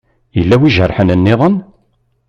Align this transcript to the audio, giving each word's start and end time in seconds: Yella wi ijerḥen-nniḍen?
Yella 0.37 0.55
wi 0.59 0.65
ijerḥen-nniḍen? 0.69 1.55